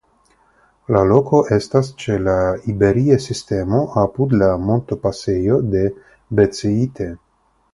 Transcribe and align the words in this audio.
La 0.95 1.01
loko 1.09 1.41
estas 1.57 1.91
ĉe 2.03 2.15
la 2.29 2.37
Iberia 2.73 3.17
Sistemo 3.27 3.83
apud 4.07 4.35
la 4.43 4.49
montopasejo 4.65 5.61
de 5.77 5.85
Beceite. 6.41 7.13